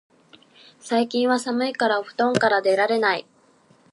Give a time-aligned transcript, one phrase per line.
[0.79, 3.27] 最近は寒いからお布団から出られない